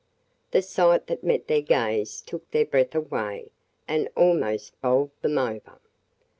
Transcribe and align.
The 0.49 0.63
sight 0.63 1.05
that 1.05 1.23
met 1.23 1.45
their 1.47 1.61
gaze 1.61 2.21
took 2.21 2.49
their 2.49 2.65
breath 2.65 2.95
away 2.95 3.51
and 3.87 4.09
almost 4.15 4.81
bowled 4.81 5.11
them 5.21 5.37
over. 5.37 5.79